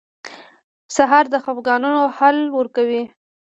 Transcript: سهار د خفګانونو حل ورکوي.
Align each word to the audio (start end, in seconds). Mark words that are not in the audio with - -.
سهار 0.95 1.25
د 1.33 1.35
خفګانونو 1.43 2.01
حل 2.17 2.37
ورکوي. 2.57 3.03